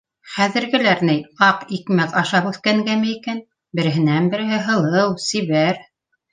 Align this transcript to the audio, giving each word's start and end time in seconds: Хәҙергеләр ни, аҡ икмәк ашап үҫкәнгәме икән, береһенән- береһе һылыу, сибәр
Хәҙергеләр 0.35 1.03
ни, 1.09 1.17
аҡ 1.47 1.65
икмәк 1.77 2.17
ашап 2.23 2.49
үҫкәнгәме 2.53 3.13
икән, 3.13 3.45
береһенән- 3.81 4.33
береһе 4.35 4.61
һылыу, 4.67 5.15
сибәр 5.31 5.83